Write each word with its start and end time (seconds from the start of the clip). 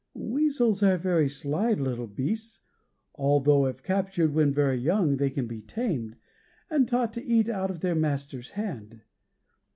Weasels 0.15 0.81
are 0.81 0.97
very 0.97 1.29
sly 1.29 1.73
little 1.73 2.07
beasts, 2.07 2.59
although 3.13 3.67
if 3.67 3.83
captured 3.83 4.33
when 4.33 4.51
very 4.51 4.79
young 4.79 5.17
they 5.17 5.29
can 5.29 5.45
be 5.45 5.61
tamed, 5.61 6.15
and 6.71 6.87
taught 6.87 7.13
to 7.13 7.23
eat 7.23 7.49
out 7.49 7.69
of 7.69 7.81
their 7.81 7.93
master's 7.93 8.49
hand. 8.49 9.01